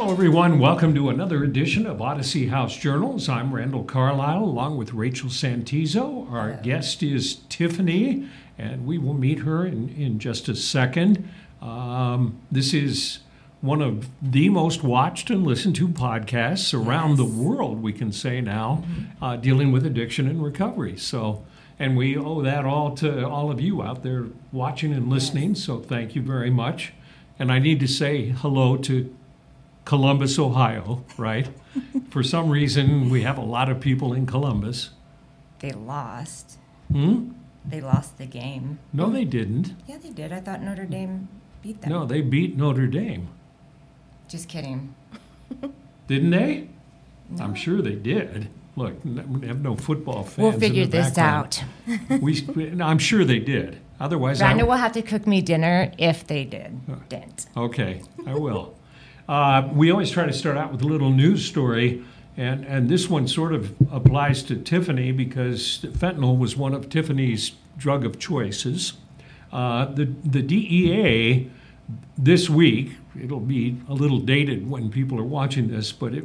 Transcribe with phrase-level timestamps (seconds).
[0.00, 0.58] Hello, everyone.
[0.58, 3.28] Welcome to another edition of Odyssey House Journals.
[3.28, 6.26] I'm Randall Carlisle along with Rachel Santizo.
[6.32, 8.26] Our guest is Tiffany,
[8.56, 11.28] and we will meet her in, in just a second.
[11.60, 13.18] Um, this is
[13.60, 18.40] one of the most watched and listened to podcasts around the world, we can say
[18.40, 18.82] now,
[19.20, 20.96] uh, dealing with addiction and recovery.
[20.96, 21.44] So,
[21.78, 25.56] and we owe that all to all of you out there watching and listening.
[25.56, 26.94] So, thank you very much.
[27.38, 29.14] And I need to say hello to
[29.84, 31.48] Columbus, Ohio, right?
[32.10, 34.90] For some reason, we have a lot of people in Columbus.
[35.60, 36.58] They lost.
[36.90, 37.30] Hmm?
[37.64, 38.78] They lost the game.
[38.92, 39.74] No, they didn't.
[39.86, 40.32] Yeah, they did.
[40.32, 41.28] I thought Notre Dame
[41.62, 41.90] beat them.
[41.90, 43.28] No, they beat Notre Dame.
[44.28, 44.94] Just kidding.
[46.06, 46.68] Didn't they?
[47.30, 47.44] No.
[47.44, 48.48] I'm sure they did.
[48.76, 50.38] Look, we have no football fans.
[50.38, 51.64] We'll figure this background.
[52.08, 52.20] out.
[52.22, 53.78] We, no, I'm sure they did.
[53.98, 56.80] Otherwise, I, Rhonda will have to cook me dinner if they did.
[57.08, 57.46] Didn't.
[57.56, 58.74] Okay, I will.
[59.30, 62.02] Uh, we always try to start out with a little news story,
[62.36, 67.52] and, and this one sort of applies to Tiffany because fentanyl was one of Tiffany's
[67.78, 68.94] drug of choices.
[69.52, 71.48] Uh, the, the DEA
[72.18, 76.24] this week, it'll be a little dated when people are watching this, but it,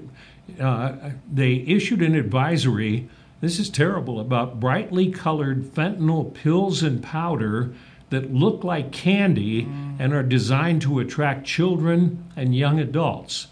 [0.59, 3.08] uh, they issued an advisory.
[3.40, 7.72] This is terrible about brightly colored fentanyl pills and powder
[8.09, 9.67] that look like candy
[10.00, 13.48] and are designed to attract children and young adults.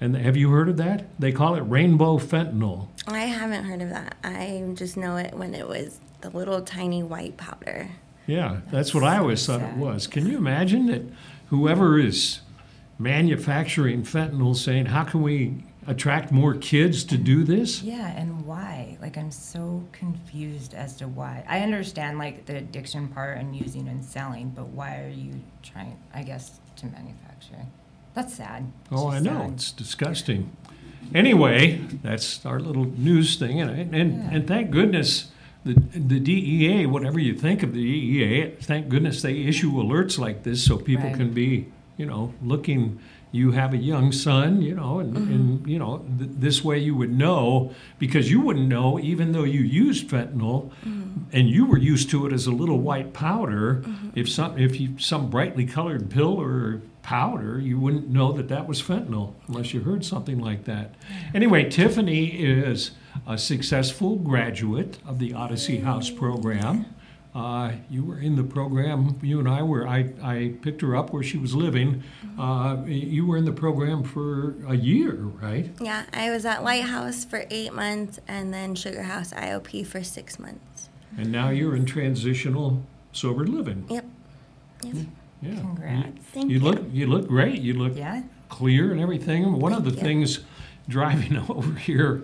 [0.00, 1.06] And have you heard of that?
[1.18, 2.88] They call it rainbow fentanyl.
[3.06, 4.16] I haven't heard of that.
[4.22, 7.88] I just know it when it was the little tiny white powder.
[8.26, 10.06] Yeah, that's what I always thought it was.
[10.06, 11.02] Can you imagine that
[11.48, 12.40] whoever is
[12.98, 17.82] manufacturing fentanyl saying, how can we attract more kids to do this?
[17.82, 18.96] Yeah, and why?
[19.00, 21.44] Like, I'm so confused as to why.
[21.48, 25.98] I understand, like, the addiction part and using and selling, but why are you trying,
[26.14, 27.66] I guess, to manufacture?
[28.14, 28.70] That's sad.
[28.90, 29.40] It's Oh, I know.
[29.40, 29.52] sad.
[29.54, 30.50] It's disgusting.
[31.14, 33.60] Anyway, that's our little news thing.
[33.60, 34.30] And, and, Yeah.
[34.32, 35.28] and thank goodness
[35.64, 40.42] the, the DEA, whatever you think of the DEA, thank goodness they issue alerts like
[40.42, 41.16] this so people Right.
[41.16, 42.98] can be, you know, looking.
[43.30, 45.32] You have a young son, you know, and, mm-hmm.
[45.32, 49.44] and you know, th- this way you would know because you wouldn't know even though
[49.44, 51.14] you used fentanyl mm.
[51.32, 53.82] and you were used to it as a little white powder.
[53.82, 54.08] Mm-hmm.
[54.14, 58.68] If some if you some brightly colored pill or powder, you wouldn't know that that
[58.68, 60.94] was fentanyl unless you heard something like that.
[61.34, 62.90] Anyway, Tiffany is
[63.26, 66.84] a successful graduate of the Odyssey House program.
[67.34, 69.18] Uh, you were in the program.
[69.22, 69.86] You and I were.
[69.86, 72.02] I, I picked her up where she was living.
[72.38, 75.70] Uh, you were in the program for a year, right?
[75.80, 80.38] Yeah, I was at Lighthouse for eight months and then Sugar House IOP for six
[80.38, 80.88] months.
[81.16, 83.84] And now you're in transitional sober living.
[83.88, 84.04] Yep.
[84.84, 85.06] yep.
[85.42, 85.60] Yeah.
[85.60, 86.24] Congrats.
[86.32, 86.64] Thank You you.
[86.64, 86.82] look.
[86.92, 87.60] You look great.
[87.60, 88.22] You look Yeah?
[88.48, 89.60] clear and everything.
[89.60, 89.96] One of the you.
[89.96, 90.40] things
[90.88, 92.22] driving over here,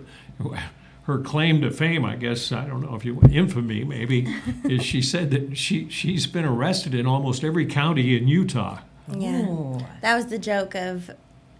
[1.05, 4.27] her claim to fame, I guess, I don't know if you want infamy maybe,
[4.63, 8.79] is she said that she, she's been arrested in almost every county in Utah.
[9.15, 9.41] Yeah.
[9.47, 9.85] Ooh.
[10.01, 11.11] That was the joke of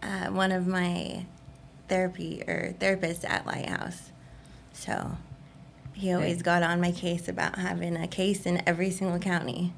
[0.01, 1.25] uh, one of my
[1.88, 4.11] therapy or therapists at Lighthouse.
[4.73, 5.16] So
[5.94, 9.73] he always got on my case about having a case in every single county.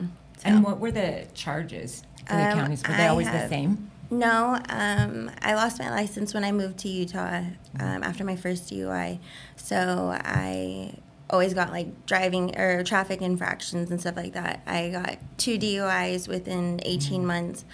[0.00, 0.06] So-
[0.44, 2.82] And what were the charges for the Um, counties?
[2.86, 3.90] Were they I always the same?
[4.10, 7.42] No, um, I lost my license when I moved to Utah
[7.78, 9.18] um, after my first DUI.
[9.56, 10.94] So I
[11.30, 14.62] always got like driving or traffic infractions and stuff like that.
[14.66, 17.64] I got two DUIs within 18 months.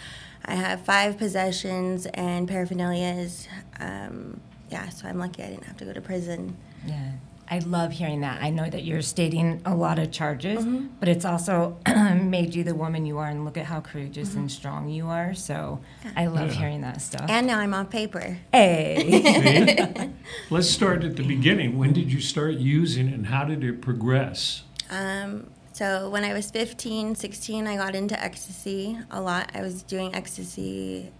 [0.44, 3.46] I have five possessions and paraphernalias.
[3.78, 4.40] Um,
[4.70, 6.56] yeah, so I'm lucky I didn't have to go to prison.
[6.84, 7.12] Yeah.
[7.48, 8.42] I love hearing that.
[8.42, 10.86] I know that you're stating a lot of charges, Mm-hmm.
[10.98, 14.38] but it's also made you the woman you are, and look at how courageous Mm-hmm.
[14.38, 15.34] and strong you are.
[15.34, 15.80] So
[16.16, 16.60] I love Yeah.
[16.60, 17.26] hearing that stuff.
[17.28, 18.38] And now I'm on paper.
[18.52, 20.10] hey.
[20.50, 21.78] Let's start at the beginning.
[21.78, 24.62] When did you start using it and how did it progress?
[24.90, 29.50] Um, so when I was 15, 16, I got into ecstasy a lot.
[29.54, 31.10] I was doing ecstasy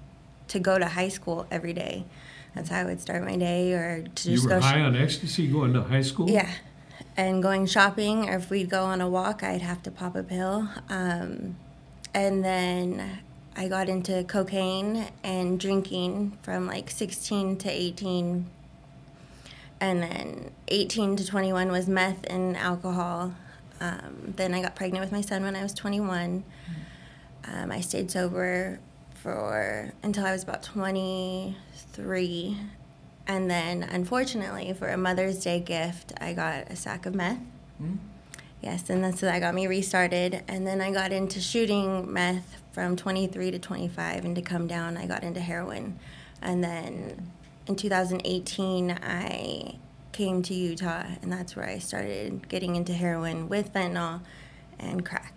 [0.49, 2.05] to go to high school every day.
[2.55, 4.61] That's how I would start my day, or to just You were go.
[4.61, 6.31] high on ecstasy going to high school?
[6.31, 6.51] yeah,
[7.17, 10.23] and going shopping, or if we'd go on a walk, I'd have to pop a
[10.23, 10.69] pill.
[10.89, 11.57] Um,
[12.15, 13.21] and then
[13.57, 18.47] I got into cocaine and drinking from like 16 to 18.
[19.81, 23.35] And then 18 to 21 was meth and alcohol.
[23.81, 26.45] Um, then I got pregnant with my son when I was 21.
[27.47, 28.79] Um, I stayed sober
[29.25, 32.59] for until I was about 23.
[33.27, 37.39] And then, unfortunately, for a Mother's Day gift, I got a sack of meth.
[37.83, 37.97] Mm.
[38.61, 40.43] Yes, and that's so that got me restarted.
[40.47, 44.99] And then I got into shooting meth from 23 to 25, and to come down,
[44.99, 45.99] I got into heroin.
[46.43, 47.31] And then
[47.67, 49.79] in 2018, I
[50.13, 54.21] came to Utah, and that's where I started getting into heroin with fentanyl
[54.79, 55.34] and crack.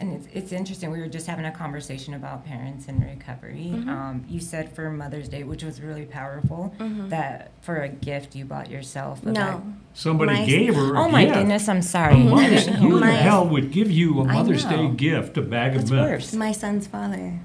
[0.00, 0.90] And it's, it's interesting.
[0.90, 3.70] We were just having a conversation about parents in recovery.
[3.72, 3.88] Mm-hmm.
[3.88, 8.44] Um, you said for Mother's Day, which was really powerful, that for a gift you
[8.44, 9.22] bought yourself.
[9.22, 9.68] a bag- Mm-hmm.
[9.70, 9.74] No.
[9.94, 11.36] Somebody My- gave her a Oh my gift.
[11.36, 11.68] goodness!
[11.68, 12.14] I'm sorry.
[12.14, 15.84] I Mothers, who the hell would give you a Mother's Day gift, a bag That's
[15.84, 16.08] of meth?
[16.10, 16.34] worse.
[16.34, 17.38] My son's father.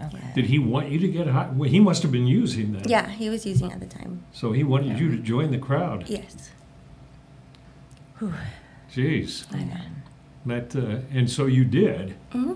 [0.00, 0.18] Okay.
[0.34, 1.48] Did he want you to get high?
[1.54, 2.88] Well, he must have been using that.
[2.90, 4.24] Yeah, he was using at the time.
[4.32, 6.08] So he wanted you to join the crowd.
[6.08, 6.50] Yes.
[8.92, 9.46] Jeez.
[9.54, 9.76] I know.
[10.46, 12.16] That, uh, and so you did.
[12.32, 12.54] hmm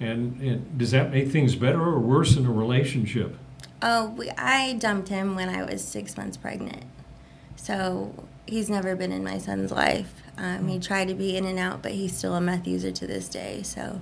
[0.00, 3.36] And, and does that make things better or worse in a relationship?
[3.82, 6.84] Oh, we, I dumped him when I was six months pregnant.
[7.56, 10.12] So he's never been in my son's life.
[10.38, 13.06] Um, he tried to be in and out, but he's still a meth user to
[13.06, 13.62] this day.
[13.62, 14.00] So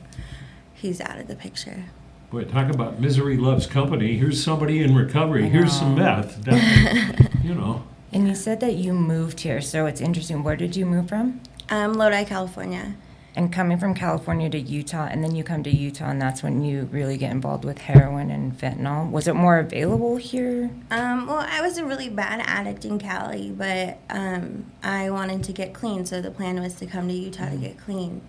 [0.74, 1.84] he's out of the picture.
[2.30, 4.16] Boy, talk about misery loves company.
[4.16, 5.48] Here's somebody in recovery.
[5.48, 6.44] Here's some meth.
[6.44, 7.84] That, you know.
[8.10, 10.42] And you said that you moved here, so it's interesting.
[10.42, 11.40] Where did you move from?
[11.68, 12.94] Um, Lodi, California.
[13.34, 16.62] And coming from California to Utah, and then you come to Utah, and that's when
[16.62, 19.10] you really get involved with heroin and fentanyl.
[19.10, 20.70] Was it more available here?
[20.90, 25.52] Um, well, I was a really bad addict in Cali, but um, I wanted to
[25.52, 28.20] get clean, so the plan was to come to Utah to get clean.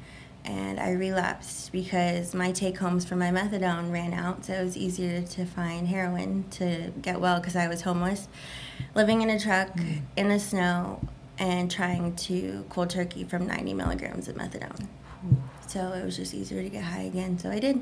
[0.46, 4.78] And I relapsed because my take homes for my methadone ran out, so it was
[4.78, 8.30] easier to find heroin to get well because I was homeless,
[8.96, 9.78] living in a truck
[10.16, 11.02] in the snow,
[11.40, 14.88] and trying to cold turkey from 90 milligrams of methadone.
[15.68, 17.82] So it was just easier to get high again, so I did.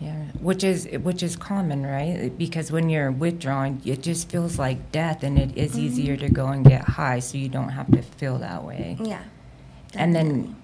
[0.00, 2.32] Yeah, which is which is common, right?
[2.36, 6.46] Because when you're withdrawn, it just feels like death, and it is easier to go
[6.46, 8.96] and get high, so you don't have to feel that way.
[8.98, 9.22] Yeah.
[9.94, 10.56] And then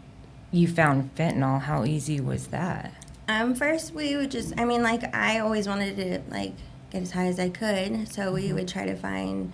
[0.52, 1.60] you found fentanyl.
[1.60, 2.92] How easy was that?
[3.28, 6.54] Um, first we would just, I mean, like I always wanted to like
[6.90, 9.52] get as high as I could, so we would try to find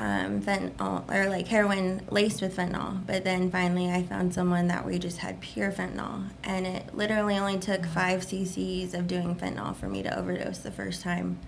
[0.00, 3.06] um, fentanyl or like heroin laced with fentanyl.
[3.06, 7.38] But then finally, I found someone that we just had pure fentanyl, and it literally
[7.38, 11.38] only took five cc's of doing fentanyl for me to overdose the first time.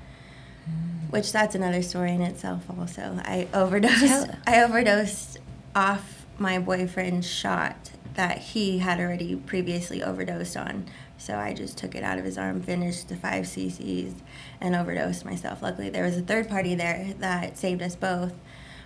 [1.10, 2.64] Which that's another story in itself.
[2.78, 4.30] Also, I overdosed.
[4.46, 5.38] I overdosed
[5.74, 10.86] off my boyfriend's shot that he had already previously overdosed on.
[11.22, 14.12] So I just took it out of his arm, finished the five cc's,
[14.60, 15.62] and overdosed myself.
[15.62, 18.32] Luckily, there was a third party there that saved us both.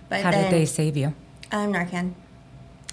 [0.07, 1.15] But How then, did they save you?
[1.51, 2.13] Um, Narcan,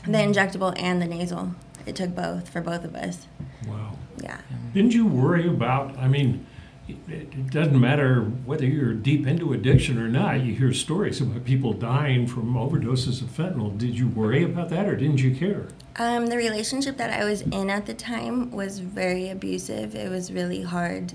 [0.07, 1.55] the injectable and the nasal.
[1.85, 3.27] It took both for both of us.
[3.69, 3.99] Wow.
[4.23, 4.39] Yeah.
[4.73, 6.47] Didn't you worry about, I mean,
[6.89, 10.41] it, it doesn't matter whether you're deep into addiction or not.
[10.41, 13.77] You hear stories about people dying from overdoses of fentanyl.
[13.77, 15.69] Did you worry about that or didn't you care?
[15.97, 19.95] Um, the relationship that I was in at the time was very abusive.
[19.95, 21.15] It was really hard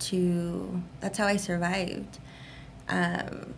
[0.00, 0.82] to.
[1.00, 2.18] That's how I survived.
[2.88, 3.54] Um,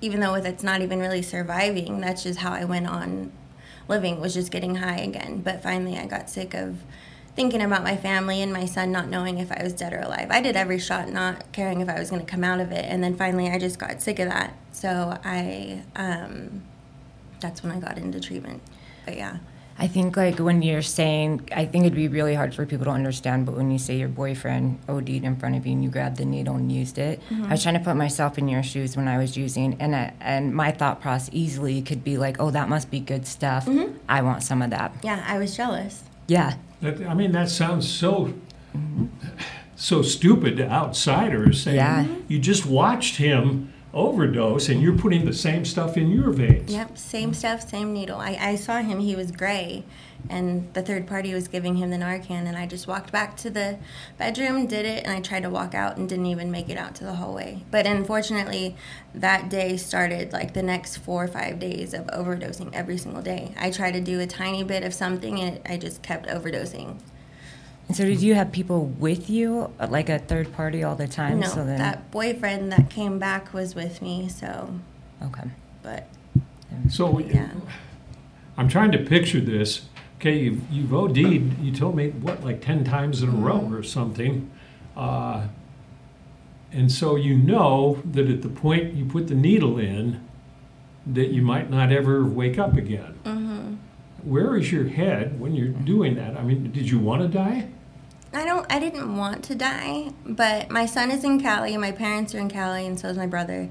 [0.00, 3.32] even though it's not even really surviving, that's just how I went on
[3.88, 4.20] living.
[4.20, 5.40] Was just getting high again.
[5.40, 6.82] But finally, I got sick of
[7.34, 10.28] thinking about my family and my son not knowing if I was dead or alive.
[10.30, 12.84] I did every shot, not caring if I was going to come out of it.
[12.84, 14.54] And then finally, I just got sick of that.
[14.72, 15.82] So I.
[15.96, 16.62] Um,
[17.42, 18.62] that's when I got into treatment.
[19.04, 19.38] But yeah.
[19.78, 22.90] I think like when you're saying, I think it'd be really hard for people to
[22.90, 23.46] understand.
[23.46, 26.24] But when you say your boyfriend OD'd in front of you and you grabbed the
[26.24, 29.18] needle and used it, I was trying to put myself in your shoes when I
[29.18, 32.90] was using, and I, and my thought process easily could be like, oh, that must
[32.90, 33.68] be good stuff.
[34.08, 34.94] I want some of that.
[35.02, 36.04] Yeah, I was jealous.
[36.26, 38.34] Yeah, That, I mean, that sounds so
[39.76, 41.62] so stupid to outsiders.
[41.62, 42.06] Saying Yeah.
[42.28, 46.72] You just watched him overdose, and you're putting the same stuff in your veins.
[46.72, 48.18] Yep, same stuff, same needle.
[48.18, 49.84] I, I saw him, he was gray,
[50.30, 53.50] and the third party was giving him the Narcan, and I just walked back to
[53.50, 53.78] the
[54.18, 56.94] bedroom, did it, and I tried to walk out and didn't even make it out
[56.96, 57.64] to the hallway.
[57.70, 58.76] But unfortunately,
[59.14, 63.54] that day started like the next four or five days of overdosing every single day.
[63.58, 66.98] I tried to do a tiny bit of something, and I just kept overdosing.
[67.88, 71.40] And so, did you have people with you, like a third party, all the time?
[71.40, 74.78] No, so then, that boyfriend that came back was with me, so,
[75.22, 75.50] okay.
[75.82, 76.06] but
[76.90, 77.50] So Yeah.
[78.56, 79.82] I'm trying to picture this.
[80.18, 83.74] Okay, you've, you've OD'd, you told me, what, like 10 times in a row Mm-hmm.
[83.74, 84.50] or something.
[84.96, 85.48] Uh,
[86.70, 90.26] and so you know that at the point you put the needle in,
[91.06, 93.18] that you might not ever wake up again.
[93.24, 93.51] mm-hmm.
[94.22, 96.36] Where is your head when you're doing that?
[96.36, 97.68] I mean, did you want to die?
[98.32, 98.70] I don't.
[98.72, 101.72] I didn't want to die, but my son is in Cali.
[101.72, 103.68] And my parents are in Cali, and so is my brother.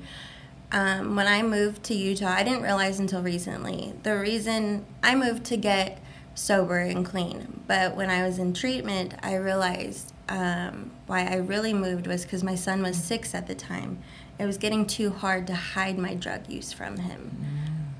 [0.71, 5.43] Um, when I moved to Utah, I didn't realize until recently the reason I moved
[5.45, 6.01] to get
[6.35, 7.61] sober and clean.
[7.67, 12.43] But when I was in treatment, I realized um, why I really moved was because
[12.43, 13.99] my son was six at the time.
[14.39, 17.37] It was getting too hard to hide my drug use from him.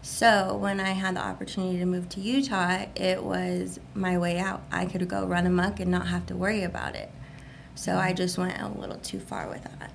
[0.02, 4.64] So when I had the opportunity to move to Utah, it was my way out.
[4.72, 7.12] I could go run amok and not have to worry about it.
[7.76, 9.92] So I just went a little too far with that.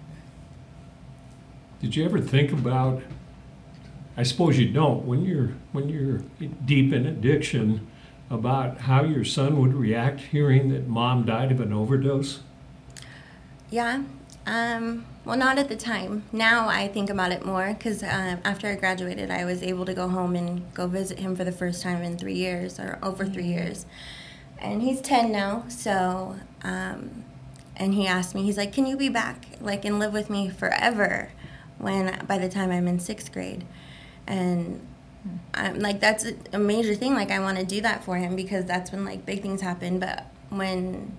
[1.81, 3.03] Did you ever think about?
[4.17, 6.23] I suppose you don't when you're when you're
[6.65, 7.87] deep in addiction
[8.31, 12.41] about how your son would react hearing that mom died of an overdose.
[13.71, 14.03] Yeah.
[14.47, 16.23] Um, well, not at the time.
[16.30, 19.92] Now I think about it more because uh, after I graduated, I was able to
[19.92, 23.26] go home and go visit him for the first time in three years or over
[23.26, 23.87] three years.
[24.59, 27.25] And he's 10 now, so, um,
[27.76, 30.49] and he asked me, he's like, can you be back, like, and live with me
[30.49, 31.33] forever
[31.78, 33.66] when, by the time I'm in sixth grade?
[34.28, 34.87] And
[35.52, 37.14] I'm like, that's a, a major thing.
[37.14, 39.99] Like, I want to do that for him because that's when, like, big things happen.
[39.99, 41.18] But when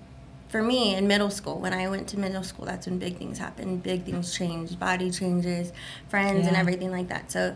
[0.49, 3.37] for me in middle school when i went to middle school that's when big things
[3.37, 3.83] happened.
[3.83, 5.71] Big things changed body changes
[6.09, 7.31] friends and everything like that.
[7.31, 7.55] So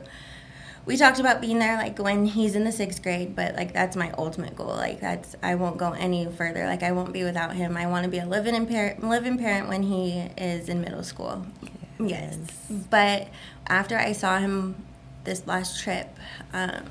[0.85, 3.95] we talked about being there like when he's in the sixth grade but like that's
[3.95, 4.75] my ultimate goal.
[4.75, 6.65] Like that's i won't go any further.
[6.65, 7.77] Like i won't be without him.
[7.77, 11.45] I want to be a living parent living parent when he is in middle school.
[11.99, 12.37] Yes.
[12.89, 13.29] But
[13.67, 14.75] after i saw him
[15.23, 16.17] this last trip
[16.51, 16.83] um,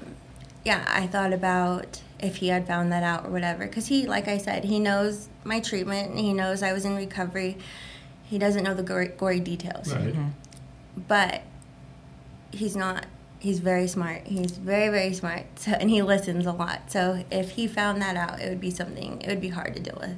[0.64, 3.66] yeah, I thought about if he had found that out or whatever.
[3.66, 6.16] Because he, like I said, he knows my treatment.
[6.16, 7.56] He knows I was in recovery.
[8.24, 9.92] He doesn't know the gory, gory details.
[9.92, 10.14] Right.
[10.14, 10.28] Mm-hmm.
[11.08, 11.42] But
[12.52, 13.06] he's not,
[13.38, 14.26] he's very smart.
[14.26, 15.46] He's very, very smart.
[15.56, 16.90] So, and he listens a lot.
[16.90, 19.80] So if he found that out, it would be something, it would be hard to
[19.80, 20.16] deal with.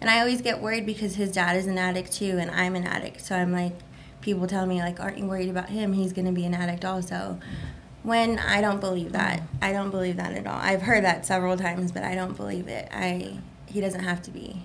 [0.00, 2.84] And I always get worried because his dad is an addict too, and I'm an
[2.84, 3.20] addict.
[3.20, 3.74] So I'm like,
[4.20, 5.92] people tell me, like, aren't you worried about him?
[5.92, 7.38] He's going to be an addict also
[8.02, 9.42] when I don't believe that.
[9.60, 10.58] I don't believe that at all.
[10.58, 12.88] I've heard that several times, but I don't believe it.
[12.92, 14.62] I he doesn't have to be.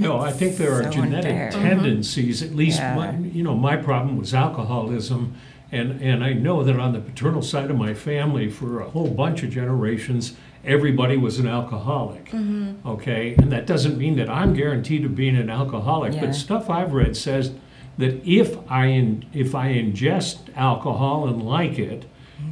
[0.00, 1.50] No, I think there are So genetic unfair.
[1.52, 2.42] tendencies.
[2.42, 2.96] At least, Yeah.
[2.96, 5.34] my, you know, my problem was alcoholism,
[5.70, 9.08] and and I know that on the paternal side of my family, for a whole
[9.08, 12.30] bunch of generations, everybody was an alcoholic.
[12.30, 12.88] Mm-hmm.
[12.88, 16.22] Okay, and that doesn't mean that I'm guaranteed of being an alcoholic, Yeah.
[16.22, 17.52] but stuff I've read says
[17.98, 22.06] that if I in, if I ingest alcohol and like it,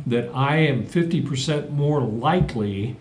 [0.06, 2.96] that I am 50% more likely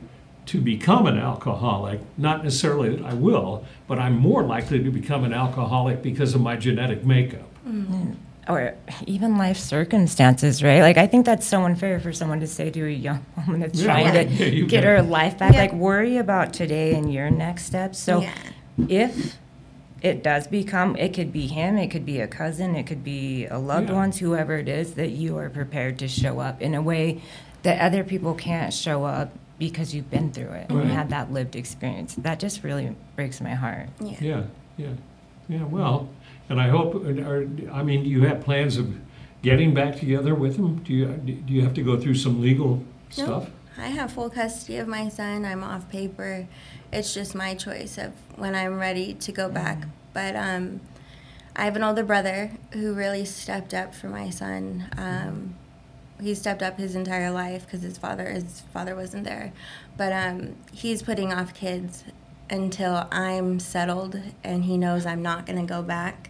[0.48, 2.00] to become an alcoholic.
[2.18, 6.42] Not necessarily that I will, but I'm more likely to become an alcoholic because of
[6.42, 7.48] my genetic makeup.
[7.68, 8.16] Mm.
[8.50, 8.74] or
[9.06, 10.82] even life circumstances, right?
[10.82, 13.80] Like I think that's so unfair for someone to say to a young woman that's
[13.80, 13.86] Yeah.
[13.86, 14.98] trying Yeah, to you get bet.
[14.98, 15.54] her life back.
[15.54, 15.62] Yeah.
[15.62, 18.00] Like worry about today and your next steps.
[18.00, 18.32] So Yeah.
[18.90, 19.38] if
[20.02, 23.46] it does become, it could be him, it could be a cousin, it could be
[23.46, 23.96] a loved Yeah.
[23.96, 27.22] ones, whoever it is, that you are prepared to show up in a way
[27.64, 30.88] that other people can't show up because you've been through it and Right.
[30.88, 32.16] you had that lived experience.
[32.16, 33.90] That just really breaks my heart.
[34.04, 34.16] Yeah.
[34.20, 34.42] Yeah,
[34.78, 34.88] yeah,
[35.48, 35.64] yeah.
[35.66, 36.10] Well,
[36.50, 36.96] and I hope.
[36.96, 38.92] Or, I mean, do you have plans of
[39.44, 40.78] getting back together with him?
[40.84, 42.78] Do you do you have to go through some legal
[43.18, 43.24] No.
[43.26, 43.50] stuff?
[43.78, 45.46] I have full custody of my son.
[45.46, 46.48] I'm off paper.
[46.92, 49.86] It's just my choice of when I'm ready to go back.
[50.14, 50.82] But um,
[51.56, 54.90] I have an older brother who really stepped up for my son.
[54.98, 55.56] Um,
[56.22, 59.54] he stepped up his entire life because his father his father wasn't there.
[59.98, 62.04] But um, he's putting off kids
[62.50, 66.30] until I'm settled and he knows I'm not going to go back.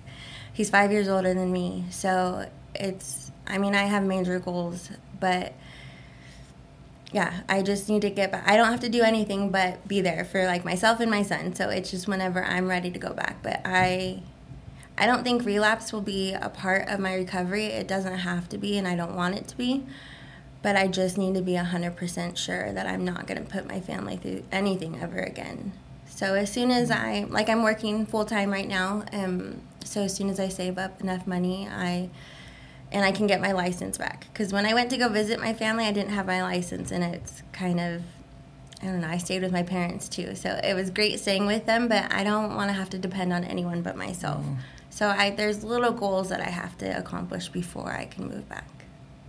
[0.53, 3.31] He's five years older than me, so it's.
[3.47, 4.89] I mean, I have major goals,
[5.19, 5.53] but
[7.11, 8.47] yeah, I just need to get back.
[8.47, 11.53] I don't have to do anything but be there for like myself and my son.
[11.53, 13.43] So it's just whenever I'm ready to go back.
[13.43, 14.21] But I
[14.97, 17.65] I don't think relapse will be a part of my recovery.
[17.65, 19.85] It doesn't have to be and I don't want it to be.
[20.61, 23.79] But I just need to be 100% sure that I'm not going to put my
[23.79, 25.73] family through anything ever again.
[26.05, 30.15] So as soon as I like I'm working full time right now, um so as
[30.15, 32.09] soon as I save up enough money, I
[32.91, 34.27] and I can get my license back.
[34.31, 37.03] Because when I went to go visit my family, I didn't have my license, and
[37.03, 38.01] it's kind of,
[38.81, 40.35] I don't know, I stayed with my parents too.
[40.35, 43.31] So it was great staying with them, but I don't want to have to depend
[43.33, 44.43] on anyone but myself.
[44.43, 44.57] Mm.
[44.89, 48.67] So I, there's little goals that I have to accomplish before I can move back.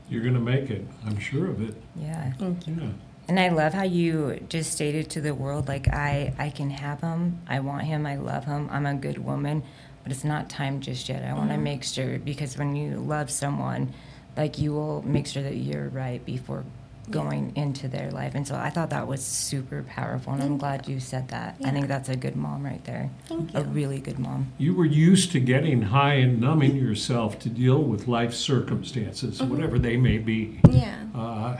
[0.09, 0.87] You're going to make it.
[1.07, 1.75] I'm sure of it.
[1.95, 2.33] Yeah.
[2.33, 2.77] Thank you.
[2.81, 2.89] Yeah.
[3.29, 7.01] And I love how you just stated to the world, like I, I can have
[7.01, 9.63] him, I want him, I love him, I'm a good woman,
[10.03, 11.25] but it's not time just yet.
[11.25, 13.93] I want to make sure because when you love someone,
[14.37, 16.65] like you will make sure that you're right before
[17.11, 18.35] going into their life.
[18.35, 21.57] And so I thought that was super powerful, and I'm glad you said that.
[21.65, 23.11] I think that's a good mom right there.
[23.27, 23.61] Thank you.
[23.61, 24.53] A really good mom.
[24.59, 29.79] You were used to getting high and numbing yourself to deal with life circumstances, whatever
[29.79, 30.61] they may be.
[30.71, 30.97] Yeah.
[31.15, 31.59] Uh,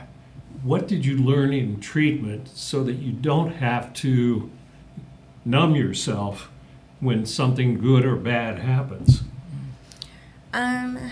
[0.63, 4.49] what did you learn in treatment so that you don't have to
[5.43, 6.49] numb yourself
[7.03, 9.23] when something good or bad happens?
[10.53, 11.11] Um,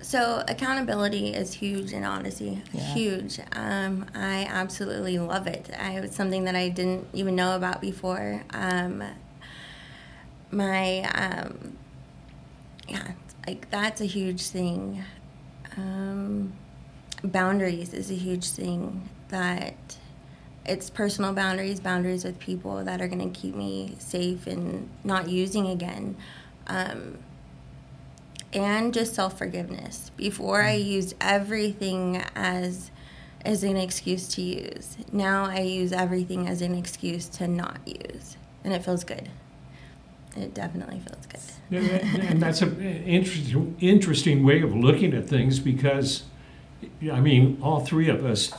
[0.00, 2.62] so accountability is huge in Odyssey.
[2.72, 2.94] Yeah.
[2.94, 3.40] Huge.
[3.52, 5.70] Um, I absolutely love it.
[5.78, 8.42] I, it's something that I didn't even know about before.
[8.52, 9.02] Um,
[10.50, 11.76] my um,
[12.88, 13.12] yeah,
[13.46, 15.02] like that's a huge thing.
[15.76, 16.52] Um,
[17.22, 19.08] boundaries is a huge thing.
[19.28, 19.96] That
[20.66, 25.28] it's personal boundaries, boundaries with people that are going to keep me safe and not
[25.28, 26.16] using again.
[26.66, 27.18] Um,
[28.52, 30.10] and just self forgiveness.
[30.16, 32.90] Before I used everything as
[33.44, 34.96] as an excuse to use.
[35.12, 39.28] Now I use everything as an excuse to not use, and it feels good.
[40.36, 41.40] It definitely feels good.
[41.70, 46.22] And and that's an interesting, interesting way of looking at things because,
[47.12, 48.52] I mean, all three of us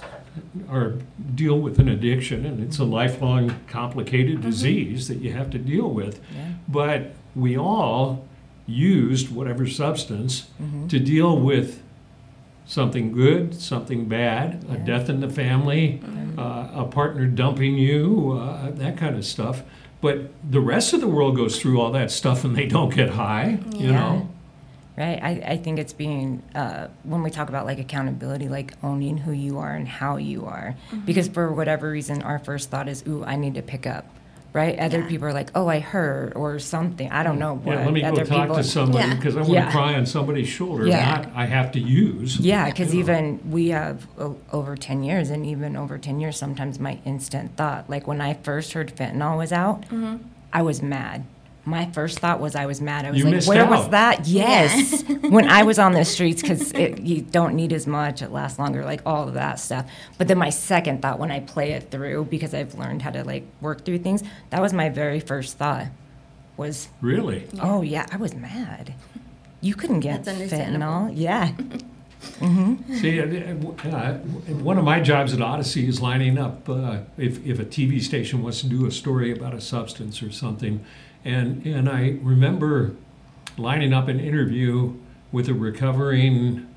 [0.70, 0.96] are
[1.34, 5.90] deal with an addiction, and it's a lifelong, complicated disease that you have to deal
[5.90, 6.20] with.
[6.36, 6.54] Yeah.
[6.68, 8.26] But we all
[8.68, 10.48] used whatever substance
[10.90, 11.82] to deal with
[12.66, 16.02] something good, something bad, a death in the family,
[16.38, 19.62] uh, a partner dumping you, uh, that kind of stuff.
[20.02, 23.12] But the rest of the world goes through all that stuff and they don't get
[23.12, 23.92] high, you Yeah.
[23.92, 24.30] know?
[24.98, 25.20] Right.
[25.22, 29.34] I, I think it's being, uh, when we talk about like accountability, like owning who
[29.34, 30.76] you are and how you are.
[30.88, 31.00] Mm-hmm.
[31.06, 34.06] Because for whatever reason, our first thought is, ooh, I need to pick up.
[34.54, 34.80] Right?
[34.80, 35.08] Other Yeah.
[35.10, 37.12] people are like, oh, I hurt or something.
[37.12, 37.40] I don't mm.
[37.40, 37.76] know what.
[37.78, 39.16] Yeah, let me go talk people to somebody Yeah.
[39.16, 39.72] because I want to Yeah.
[39.72, 41.06] cry on somebody's shoulder, Yeah.
[41.06, 42.40] not I have to use.
[42.40, 46.38] Yeah, because You even we have o- over 10 years, and even over 10 years,
[46.38, 50.24] sometimes my instant thought, like when I first heard fentanyl was out, mm-hmm.
[50.54, 51.26] I was mad.
[51.68, 53.06] My first thought was I was mad.
[53.06, 54.28] I was You like, missed where was that?
[54.28, 55.04] Yes.
[55.22, 58.86] when I was on the streets, because you don't need as much, it lasts longer,
[58.86, 59.90] like all of that stuff.
[60.20, 63.24] But then my second thought, when I play it through, because I've learned how to
[63.24, 65.88] like work through things, that was my very first thought
[66.56, 67.48] was, Really?
[67.60, 68.94] oh yeah, I was mad.
[69.60, 71.10] You couldn't get That's understandable.
[71.10, 71.12] fentanyl.
[71.16, 71.52] Yeah.
[73.00, 74.14] See, uh, uh,
[74.64, 78.42] one of my jobs at Odyssey is lining up uh, if, if a TV station
[78.42, 80.84] wants to do a story about a substance or something.
[81.26, 82.96] And, and I remember
[83.58, 84.94] lining up an interview
[85.32, 86.68] with a recovering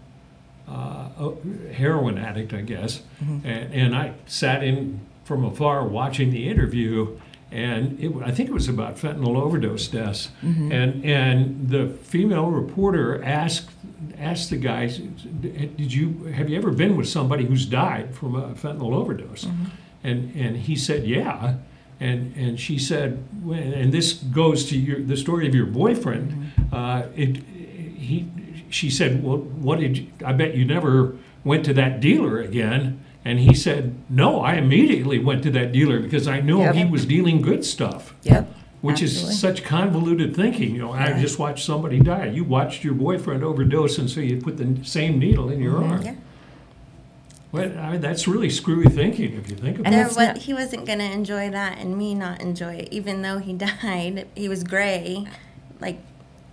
[0.66, 1.32] uh,
[1.72, 3.02] heroin addict, I guess.
[3.22, 3.46] Mm-hmm.
[3.46, 7.20] And, and I sat in from afar watching the interview.
[7.50, 10.30] And it, I think it was about fentanyl overdose deaths.
[10.42, 10.72] Mm-hmm.
[10.72, 13.70] And, and the female reporter asked,
[14.18, 18.54] asked the guy, did you, have you ever been with somebody who's died from a
[18.54, 19.44] fentanyl overdose?
[19.44, 19.64] Mm-hmm.
[20.04, 21.56] And, and he said, yeah.
[22.00, 26.52] And, and she said, and this goes to your, the story of your boyfriend.
[26.72, 28.28] Uh, it, he,
[28.70, 33.04] she said, well, what did you, I bet you never went to that dealer again.
[33.24, 36.74] And he said, no, I immediately went to that dealer because I knew Yep.
[36.76, 38.54] he was dealing good stuff Yep.
[38.80, 39.32] which Absolutely.
[39.32, 40.72] is such convoluted thinking.
[40.74, 42.26] You know, I just watched somebody die.
[42.26, 45.90] You watched your boyfriend overdose, and so you put the same needle in your Mm-hmm.
[45.92, 46.02] arm.
[46.02, 46.14] Yeah.
[47.50, 50.14] Well, I mean, that's really screwy thinking if you think about And it.
[50.14, 52.88] There, it's he wasn't going to enjoy that and me not enjoy it.
[52.90, 55.26] Even though he died, he was gray.
[55.80, 55.98] Like,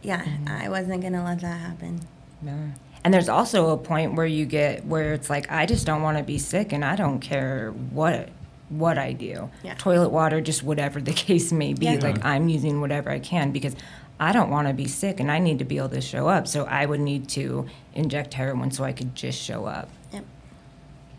[0.02, 0.48] yeah, Mm-hmm.
[0.48, 2.02] I wasn't going to let that happen.
[2.44, 2.70] Yeah.
[3.04, 6.18] And there's also a point where you get where it's like I just don't want
[6.18, 8.30] to be sick and I don't care what
[8.70, 9.50] what I do.
[9.64, 9.76] Yeah.
[9.76, 11.86] Toilet water, just whatever the case may be.
[11.86, 12.00] Yeah.
[12.02, 13.76] Like I'm using whatever I can because
[14.20, 16.48] I don't want to be sick and I need to be able to show up.
[16.48, 19.90] So I would need to inject heroin so I could just show up.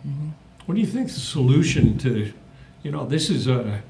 [0.07, 0.15] Yep.
[0.67, 2.33] What do you think the solution to,
[2.83, 3.83] you know, this is a,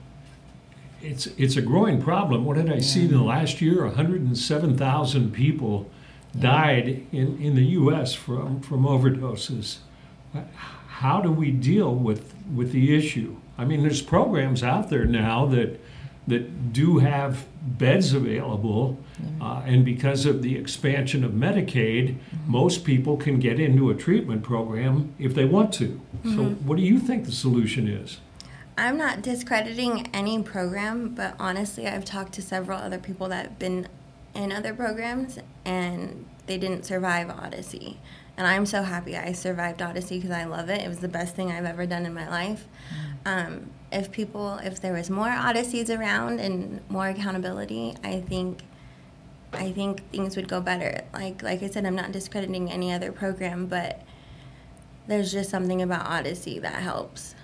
[1.03, 2.45] it's it's a growing problem.
[2.45, 3.85] What did I see in the last year?
[3.85, 5.91] 107,000 people
[6.39, 8.15] died in, in the U.S.
[8.15, 9.79] from from overdoses.
[10.89, 13.37] How do we deal with with the issue?
[13.59, 15.81] I mean, there's programs out there now that
[16.27, 18.99] that do have beds available,
[19.41, 24.43] uh, and because of the expansion of Medicaid, most people can get into a treatment
[24.43, 26.01] program if they want to.
[26.25, 28.19] So, what do you think the solution is?
[28.79, 33.59] I'm not discrediting any program, but honestly, I've talked to several other people that have
[33.59, 33.89] been
[34.37, 37.99] in other programs and they didn't survive Odyssey.
[38.37, 40.83] And I'm so happy I survived Odyssey because I love it.
[40.83, 42.69] It was the best thing I've ever done in my life.
[43.25, 48.61] Um, if people, if there was more Odysseys around and more accountability, I think,
[49.53, 51.03] I think things would go better.
[51.15, 54.03] Like, like I said, I'm not discrediting any other program, but
[55.07, 57.35] there's just something about Odyssey that helps.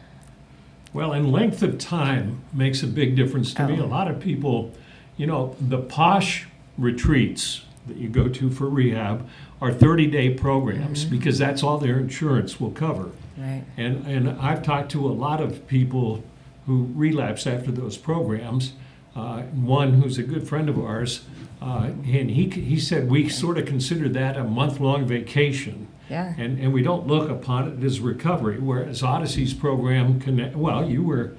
[0.92, 3.80] Well, and length of time makes a big difference to me.
[3.80, 3.84] Oh.
[3.84, 4.72] A lot of people,
[5.16, 6.46] you know, the posh
[6.78, 9.28] retreats that you go to for rehab
[9.60, 13.10] are 30 day programs because that's all their insurance will cover.
[13.36, 13.64] Right.
[13.76, 16.22] And, and I've talked to a lot of people
[16.66, 18.72] who relapse after those programs.
[19.14, 21.24] uh, one who's a good friend of ours,
[21.60, 25.86] uh, and he, he said we sort of consider that a month long vacation.
[26.08, 26.34] Yeah.
[26.36, 31.02] And, and we don't look upon it as recovery, whereas Odyssey's program, connect, well, you
[31.02, 31.36] were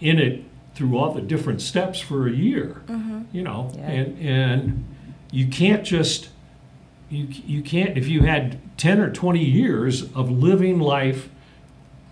[0.00, 3.22] in it through all the different steps for a year, mm-hmm.
[3.32, 3.90] you know, Yeah.
[3.90, 4.84] and, and
[5.30, 6.28] you can't just,
[7.10, 11.28] you, you can't, if you had 10 or 20 years of living life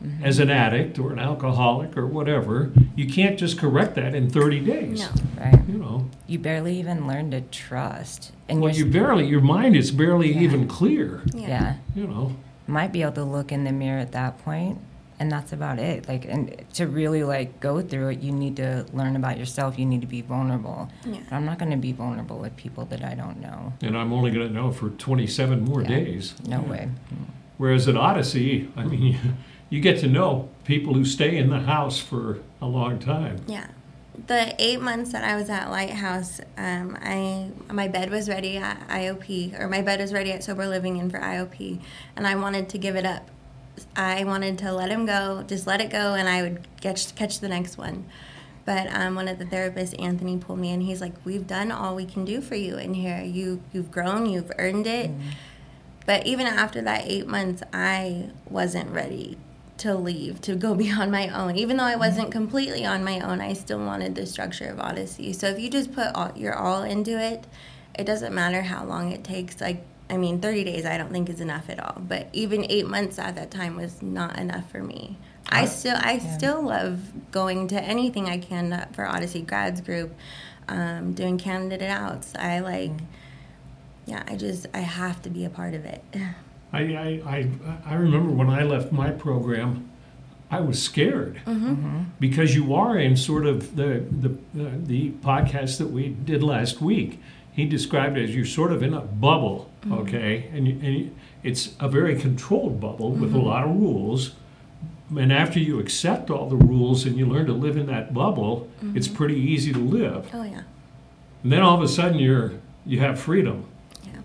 [0.03, 0.25] mm-hmm.
[0.25, 4.61] as an addict or an alcoholic or whatever, you can't just correct that in 30
[4.61, 5.01] days.
[5.01, 5.09] No.
[5.44, 5.68] Right.
[5.68, 8.31] You know, You barely even learn to trust.
[8.48, 10.40] And well, you're you barely, your mind is barely Yeah.
[10.40, 11.48] even clear, Yeah.
[11.48, 11.75] yeah.
[11.96, 12.37] you know.
[12.68, 14.79] might be able to look in the mirror at that point
[15.22, 16.42] and that's about it like and
[16.74, 20.06] to really like go through it you need to learn about yourself you need to
[20.08, 21.20] be vulnerable Yeah.
[21.30, 24.12] but i'm not going to be vulnerable with people that i don't know And I'm
[24.12, 25.88] only going to know for 27 more Yeah.
[25.96, 26.35] days.
[26.54, 26.88] no way
[27.58, 29.18] Whereas at Odyssey, I mean, you,
[29.70, 33.37] you get to know people who stay in the house for a long time.
[33.46, 33.68] Yeah.
[34.26, 38.76] The eight months that I was at Lighthouse, um, I my bed was ready at
[38.88, 41.80] IOP, or my bed was ready at Sober Living in for IOP,
[42.16, 43.24] and I wanted to give it up.
[43.96, 47.40] I wanted to let him go, just let it go, and I would catch catch
[47.40, 48.06] the next one.
[48.64, 50.82] But um, one of the therapists, Anthony, pulled me in.
[50.82, 53.20] He's like, "We've done all we can do for you in here.
[53.22, 55.11] You you've grown, you've earned it."
[56.06, 59.38] But even after that eight months, I wasn't ready
[59.78, 61.56] to leave, to go be on my own.
[61.56, 65.32] Even though I wasn't completely on my own, I still wanted the structure of Odyssey.
[65.32, 67.46] So if you just put all, your all into it,
[67.98, 69.61] it doesn't matter how long it takes.
[69.61, 72.01] Like, I mean, 30 days I don't think is enough at all.
[72.07, 75.16] But even eight months at that time was not enough for me.
[75.48, 76.37] I I- still, I Yeah.
[76.37, 76.98] still love
[77.33, 80.14] going to anything I can for Odyssey Grads Group,
[80.68, 82.35] um, doing candidate outs.
[82.38, 82.92] I like,
[84.07, 86.05] yeah, I just, I have to be a part of it.
[86.75, 87.48] I, I, I,
[87.87, 89.88] I remember when I left my program,
[90.51, 91.40] I was scared
[92.20, 94.29] because you are in sort of the the
[94.62, 97.18] uh, the podcast that we did last week.
[97.53, 99.92] He described it as you're sort of in a bubble, Mm-hmm.
[99.95, 101.11] okay, and, you, and you-
[101.42, 103.47] it's a very controlled bubble with a mm-hmm.
[103.47, 104.35] lot of rules.
[105.16, 108.68] And after you accept all the rules and you learn to live in that bubble,
[108.83, 108.97] mm-hmm.
[108.97, 110.31] it's pretty easy to live.
[110.33, 110.62] Oh, yeah.
[111.42, 112.53] And then all of a sudden you're
[112.87, 113.66] you have freedom.
[114.05, 114.21] Yeah.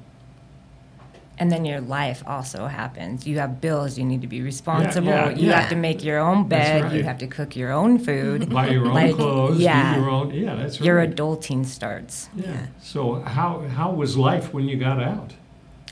[1.39, 5.29] and then your life also happens you have bills you need to be responsible yeah,
[5.29, 5.59] you yeah.
[5.59, 6.95] have to make your own bed right.
[6.95, 9.93] you have to cook your own food Buy your own Like, clothes, yeah.
[9.93, 10.31] do your own.
[10.31, 10.87] Yeah, that's right.
[10.87, 12.45] your adulting starts Yeah.
[12.45, 12.67] Yeah.
[12.81, 15.33] So how how was life when you got out?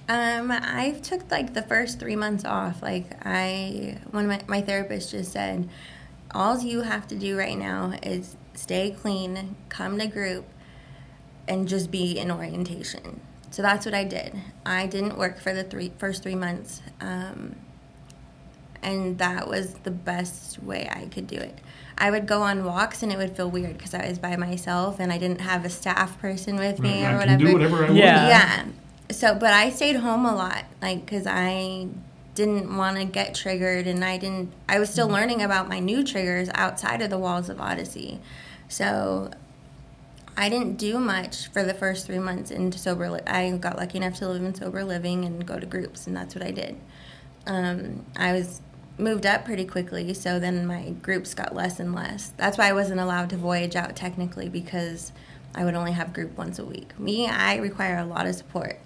[0.08, 2.82] Um, I took like the first three months off.
[2.82, 5.68] Like I, one of my, my therapist just said,
[6.32, 10.46] all you have to do right now is stay clean, come to group,
[11.48, 13.20] and just be in orientation.
[13.52, 14.36] So that's what I did.
[14.66, 17.56] I didn't work for the three first three months, um,
[18.84, 21.58] and that was the best way I could do it.
[21.98, 25.00] I would go on walks and it would feel weird because I was by myself
[25.00, 27.46] and I didn't have a staff person with me I or can whatever.
[27.46, 27.96] do whatever I want.
[27.96, 28.28] Yeah.
[28.28, 28.66] Yeah.
[29.12, 31.88] So, but I stayed home a lot, like, because I
[32.34, 34.52] didn't want to get triggered, and I didn't.
[34.68, 38.20] I was still learning about my new triggers outside of the walls of Odyssey.
[38.68, 39.32] So,
[40.38, 43.10] I didn't do much for the first three months into sober.
[43.10, 46.16] Li- I got lucky enough to live in sober living and go to groups, and
[46.18, 46.76] that's what I did.
[47.48, 48.62] Um, I was
[48.98, 52.34] moved up pretty quickly, so then my groups got less and less.
[52.38, 55.12] That's why I wasn't allowed to voyage out technically because
[55.56, 57.00] I would only have group once a week.
[57.00, 58.80] Me, I require a lot of support.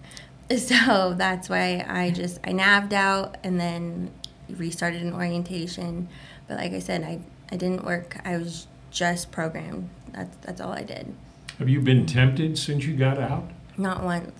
[0.57, 4.09] So that's why I just I navved out and then
[4.49, 6.09] restarted in orientation.
[6.47, 7.19] But like I said, I,
[7.51, 8.19] I didn't work.
[8.25, 9.89] I was just programmed.
[10.11, 11.13] That's that's all I did.
[11.59, 13.51] Have you been tempted since you got out?
[13.77, 14.31] Not once.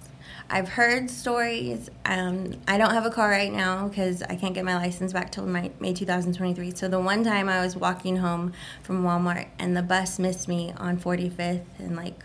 [0.52, 1.90] I've heard stories.
[2.06, 5.32] Um, I don't have a car right now because I can't get my license back
[5.32, 6.72] till my, May 2023.
[6.76, 10.74] So the one time I was walking home from Walmart and the bus missed me
[10.78, 12.24] on 45th and like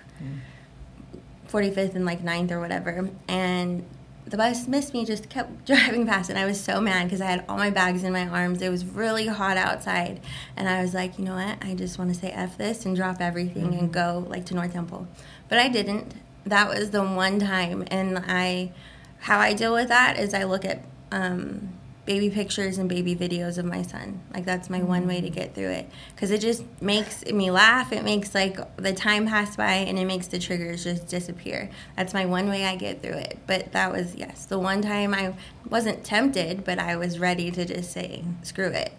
[1.48, 3.10] 45th and like 9th or whatever.
[3.28, 3.84] And
[4.26, 6.30] the bus missed me, just kept driving past.
[6.30, 8.62] And I was so mad because I had all my bags in my arms.
[8.62, 10.20] It was really hot outside.
[10.56, 11.58] And I was like, you know what?
[11.62, 14.72] I just want to say F this and drop everything and go like to North
[14.72, 15.06] Temple.
[15.48, 16.14] But I didn't.
[16.46, 17.84] That was the one time.
[17.90, 18.72] And I,
[19.20, 21.74] how I deal with that is I look at um,
[22.06, 24.20] baby pictures and baby videos of my son.
[24.32, 27.92] Like that's my one way to get through it because it just makes me laugh.
[27.92, 31.70] It makes like the time pass by and it makes the triggers just disappear.
[31.96, 33.38] That's my one way I get through it.
[33.46, 35.34] But that was yes, the one time I
[35.68, 38.92] wasn't tempted, but I was ready to just say screw it.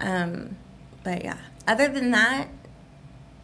[0.00, 0.56] Um,
[1.04, 2.48] but yeah, other than that,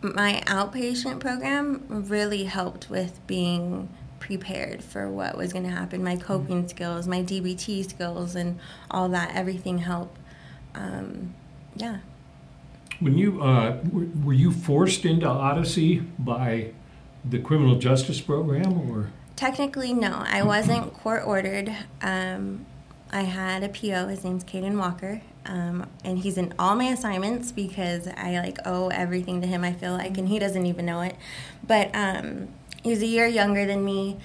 [0.02, 3.88] my outpatient program really helped with being
[4.18, 6.02] prepared for what was going to happen.
[6.02, 8.58] My coping skills, my DBT skills, and
[8.90, 10.18] all that, everything helped.
[10.74, 11.34] Um,
[11.74, 11.98] yeah.
[13.00, 16.72] When you uh, were, were you forced into Odyssey by
[17.24, 20.22] the criminal justice program, or Technically, no.
[20.24, 21.74] I wasn't court ordered.
[22.00, 22.66] Um,
[23.12, 24.08] I had a PO.
[24.08, 28.88] His name's Caden Walker, um, and he's in all my assignments because I like owe
[28.88, 29.64] everything to him.
[29.64, 31.16] I feel like, and he doesn't even know it.
[31.66, 32.48] But um,
[32.82, 34.16] he's a year younger than me,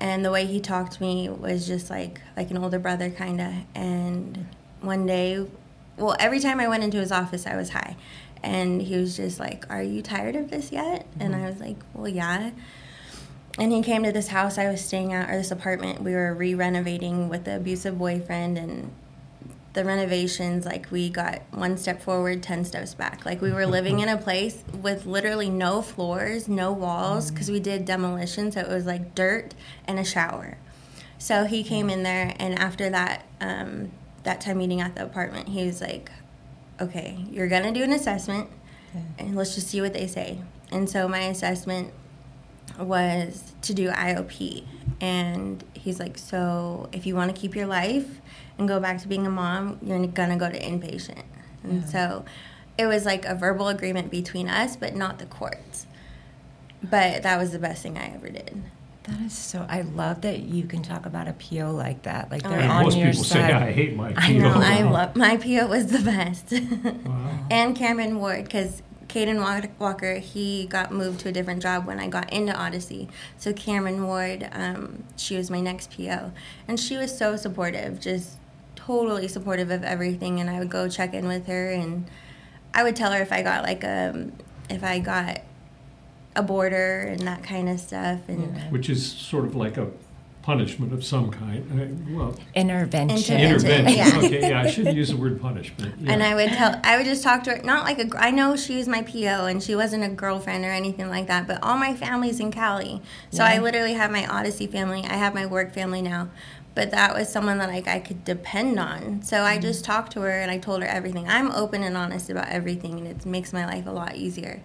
[0.00, 3.64] and the way he talked to me was just like like an older brother, kinda.
[3.74, 4.46] And
[4.80, 5.44] one day,
[5.96, 7.96] well, every time I went into his office, I was high,
[8.40, 11.76] and he was just like, "Are you tired of this yet?" And I was like,
[11.92, 12.50] "Well, yeah."
[13.58, 16.32] And he came to this house I was staying at, or this apartment we were
[16.32, 18.92] re-renovating with the abusive boyfriend, and
[19.74, 23.26] the renovations like we got one step forward, ten steps back.
[23.26, 27.60] Like we were living in a place with literally no floors, no walls, because we
[27.60, 29.54] did demolition, so it was like dirt
[29.86, 30.56] and a shower.
[31.18, 33.90] So he came in there, and after that, um,
[34.22, 36.12] that time meeting at the apartment, he was like,
[36.80, 38.48] "Okay, you're gonna do an assessment,
[39.18, 40.38] and let's just see what they say."
[40.70, 41.92] And so my assessment
[42.78, 44.64] was to do IOP.
[45.00, 48.20] And he's like, So if you want to keep your life
[48.58, 51.22] and go back to being a mom, you're going to go to inpatient.
[51.62, 52.24] And so
[52.76, 55.86] it was like a verbal agreement between us, but not the courts.
[56.82, 58.62] But that was the best thing I ever did.
[59.04, 59.66] That is so.
[59.68, 62.30] I love that you can talk about a PO like that.
[62.30, 63.48] Like oh, they're Oh, on most your people side.
[63.48, 64.20] say I hate my PO.
[64.20, 66.52] I know, I love my PO was the best.
[67.04, 67.38] Wow.
[67.50, 72.08] and Cameron Ward, because Caden Walker, he got moved to a different job when I
[72.08, 73.08] got into Odyssey.
[73.38, 76.32] So Cameron Ward, um, she was my next PO,
[76.68, 78.36] and she was so supportive, just
[78.76, 80.40] totally supportive of everything.
[80.40, 82.06] And I would go check in with her, and
[82.74, 84.30] I would tell her if I got like a,
[84.68, 85.40] if I got
[86.36, 88.70] a border and that kind of stuff, and.
[88.70, 89.90] which is sort of like a
[90.48, 91.62] punishment of some kind.
[91.70, 93.38] Uh, well, Intervention.
[93.38, 93.86] Intervention.
[93.86, 93.98] intervention.
[93.98, 94.26] yeah.
[94.26, 95.94] Okay, yeah, I shouldn't use the word punishment.
[96.00, 96.12] Yeah.
[96.12, 98.30] And I would tell, I would just talk to her, not like a, gr- I
[98.30, 101.62] know she was my PO and she wasn't a girlfriend or anything like that, but
[101.62, 103.02] all my family's in Cali.
[103.30, 105.04] So I literally have my Odyssey family.
[105.04, 106.30] I have my work family now.
[106.74, 109.20] But that was someone that like I could depend on.
[109.22, 111.28] So I just talked to her and I told her everything.
[111.28, 114.62] I'm open and honest about everything and it makes my life a lot easier.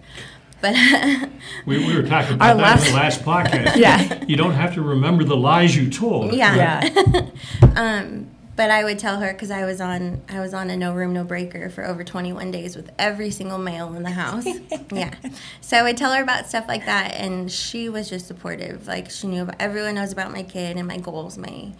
[0.64, 1.28] But
[1.66, 3.76] we, we were talking about that in the last podcast.
[3.84, 4.24] Yeah.
[4.24, 6.32] You don't have to remember the lies you told.
[6.32, 6.82] yeah.
[6.82, 7.26] Yeah.
[7.76, 10.94] um, but I would tell her because I was on I was on a no
[10.94, 14.46] room no breaker for over 21 days with every single male in the house.
[14.90, 15.12] yeah,
[15.60, 18.86] so I would tell her about stuff like that, and she was just supportive.
[18.86, 21.72] Like she knew about everyone knows about my kid and my goals, my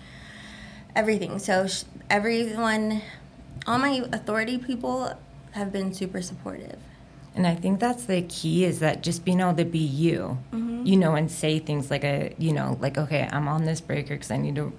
[0.97, 1.39] everything.
[1.39, 3.01] So sh- everyone,
[3.67, 5.17] all my authority people
[5.53, 6.81] have been super supportive.
[7.35, 10.87] And I think that's the key is that just being able to be you, Mm-hmm.
[10.87, 14.15] you know, and say things like a, you know, like, okay, I'm on this breaker
[14.15, 14.73] because I need to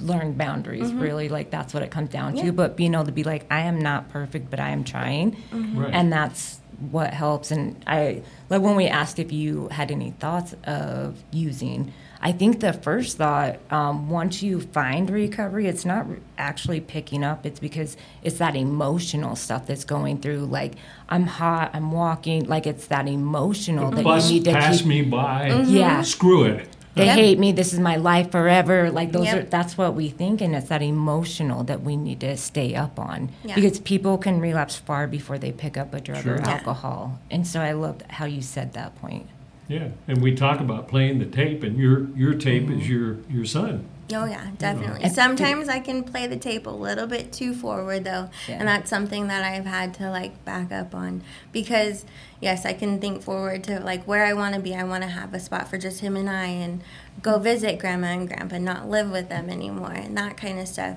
[0.00, 0.92] learn boundaries.
[0.92, 2.38] Really, like that's what it comes down Mm-hmm.
[2.38, 2.44] Yeah.
[2.46, 2.52] to.
[2.52, 5.78] But being able to be like, I am not perfect, but I am trying, Mm-hmm.
[5.78, 5.94] Right.
[5.94, 6.57] and that's
[6.90, 7.50] what helps.
[7.50, 11.92] And I like when we asked if you had any thoughts of using.
[12.20, 17.46] I think the first thought, um, once you find recovery, it's not actually picking up.
[17.46, 20.46] It's because it's that emotional stuff that's going through.
[20.46, 20.74] Like
[21.08, 22.44] I'm hot, I'm walking.
[22.48, 24.88] Like it's that emotional that Bus you need to passed keep.
[24.88, 25.50] me by.
[25.50, 25.76] Mm-hmm.
[25.76, 26.02] Yeah.
[26.02, 26.68] Screw it.
[26.98, 27.16] They Yep.
[27.16, 27.52] hate me.
[27.52, 28.90] This is my life forever.
[28.90, 29.36] Like those Yep.
[29.36, 29.42] are.
[29.44, 33.30] That's what we think, and it's that emotional that we need to stay up on
[33.44, 33.54] Yeah.
[33.54, 36.34] because people can relapse far before they pick up a drug Sure.
[36.34, 36.50] or Yeah.
[36.50, 37.18] alcohol.
[37.30, 39.26] And so I loved how you said that point.
[39.68, 42.80] Yeah, and we talk about playing the tape, and your your tape mm-hmm.
[42.80, 43.84] is your your son.
[44.12, 45.02] Oh yeah, definitely.
[45.04, 48.56] And- Sometimes I can play the tape a little bit too forward though, Yeah.
[48.58, 52.04] and that's something that I've had to like back up on because
[52.40, 54.74] yes, I can think forward to like where I want to be.
[54.74, 56.80] I want to have a spot for just him and I and
[57.20, 60.96] go visit grandma and grandpa, not live with them anymore and that kind of stuff.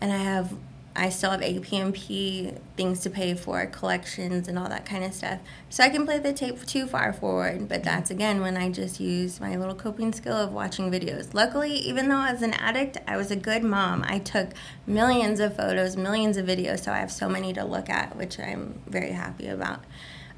[0.00, 0.52] And I have
[0.96, 5.40] I still have AP&P things to pay for, collections and all that kind of stuff.
[5.68, 9.00] So I can play the tape too far forward, but that's again when I just
[9.00, 11.34] use my little coping skill of watching videos.
[11.34, 14.04] Luckily, even though I was an addict, I was a good mom.
[14.06, 14.50] I took
[14.86, 18.38] millions of photos, millions of videos, so I have so many to look at, which
[18.38, 19.80] I'm very happy about.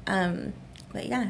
[0.07, 0.53] Um,
[0.91, 1.29] but yeah,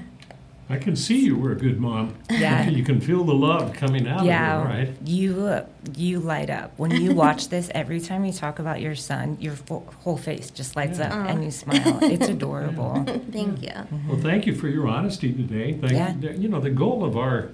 [0.70, 2.16] I can see you were a good mom.
[2.30, 2.68] Yeah.
[2.78, 4.98] you can feel the love coming out yeah, of you, right?
[5.06, 7.72] you uh, you light up when you watch this.
[7.74, 9.56] Every time you talk about your son, your
[10.00, 11.08] whole face just lights Yeah.
[11.08, 12.00] up and you smile.
[12.04, 13.04] It's adorable.
[13.32, 13.72] thank you.
[14.10, 15.74] Well, thank you for your honesty today.
[15.74, 16.32] Thank Yeah.
[16.32, 17.50] You know, the goal of our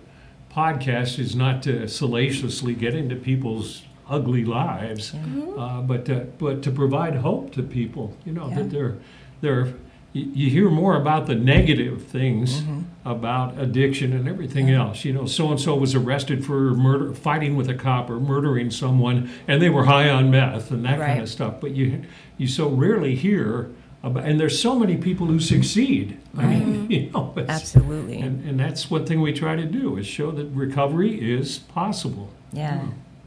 [0.52, 5.14] podcast is not to salaciously get into people's ugly lives,
[5.58, 8.16] uh, but to, but to provide hope to people.
[8.26, 8.56] You know Yeah.
[8.56, 8.96] that they're
[9.42, 9.66] they're.
[9.68, 9.76] You
[10.14, 12.82] you hear more about the negative things Mm-hmm.
[13.06, 15.04] about addiction and everything else.
[15.04, 18.72] You know, so and so was arrested for murder, fighting with a cop or murdering
[18.72, 21.56] someone, and they were high on meth and that kind of stuff.
[21.60, 22.04] But you
[22.38, 23.72] you so rarely hear
[24.04, 26.18] about, and there's so many people who succeed.
[26.38, 28.20] I mean, you know, Absolutely.
[28.20, 32.30] And, and that's one thing we try to do is show that recovery is possible.
[32.52, 32.86] Yeah.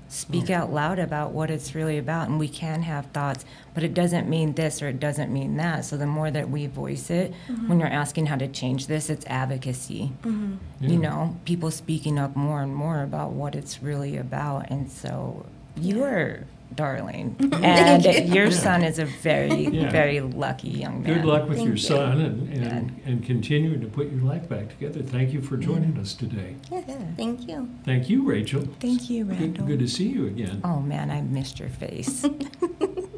[0.08, 0.52] Speak hmm.
[0.52, 4.28] out loud about what it's really about, and we can have thoughts, but it doesn't
[4.28, 5.84] mean this or it doesn't mean that.
[5.84, 7.80] So the more that we voice it, when hmm.
[7.80, 10.12] you're asking how to change this, it's advocacy.
[10.22, 10.54] Hmm.
[10.80, 11.08] You Yeah.
[11.08, 14.70] know, people speaking up more and more about what it's really about.
[14.70, 19.90] And so you are darling, and your son is a very, Yeah.
[19.90, 21.14] very lucky young man.
[21.14, 21.82] Good luck with Thank your you.
[21.82, 25.00] son and, and, and continuing to put your life back together.
[25.02, 26.56] Thank you for joining us today.
[26.70, 26.84] Yes,
[27.16, 27.70] thank you.
[27.84, 28.66] Thank you, Rachel.
[28.80, 29.66] Thank you, Good, Randall.
[29.66, 30.60] good to see you again.
[30.64, 32.24] Oh man, I missed your face.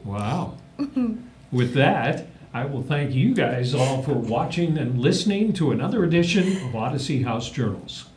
[0.05, 0.57] Wow.
[1.53, 6.57] With that, I will thank you guys all for watching and listening to another edition
[6.67, 8.08] of Odyssey House Journals.